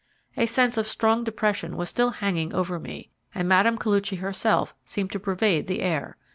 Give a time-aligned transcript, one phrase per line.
[0.35, 3.77] A sense of strong depression was still hanging over me, and Mme.
[3.77, 6.17] Koluchy herself seemed to pervade the air.